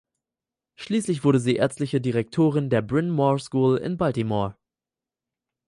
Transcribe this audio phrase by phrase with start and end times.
[0.77, 4.57] Schließlich wurde sie ärztliche Direktorin der Bryn Mawr School in Baltimore.